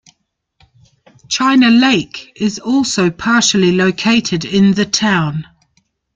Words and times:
China 1.29 1.69
Lake 1.69 2.33
is 2.35 2.57
also 2.57 3.11
partially 3.11 3.71
located 3.73 4.45
in 4.45 4.73
the 4.73 4.83
town. 4.87 5.45